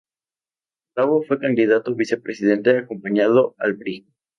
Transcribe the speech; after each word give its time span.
Bravo 0.95 1.21
fue 1.21 1.39
candidato 1.39 1.91
a 1.91 1.93
vicepresidente 1.93 2.75
acompañando 2.75 3.53
al 3.59 3.73
Brig. 3.73 4.07